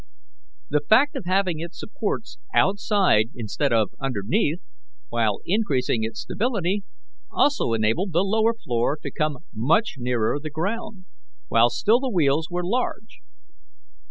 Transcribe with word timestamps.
The 0.71 0.79
fact 0.89 1.15
of 1.15 1.25
having 1.25 1.59
its 1.59 1.77
supports 1.79 2.39
outside 2.55 3.29
instead 3.35 3.71
of 3.71 3.91
underneath, 4.01 4.59
while 5.09 5.41
increasing 5.45 6.03
its 6.03 6.21
stability, 6.21 6.81
also 7.29 7.73
enabled 7.73 8.11
the 8.11 8.23
lower 8.23 8.55
floor 8.55 8.97
to 9.03 9.11
come 9.11 9.37
much 9.53 9.97
nearer 9.99 10.39
the 10.39 10.49
ground, 10.49 11.05
while 11.49 11.69
still 11.69 11.99
the 11.99 12.09
wheels 12.09 12.49
were 12.49 12.65
large. 12.65 13.19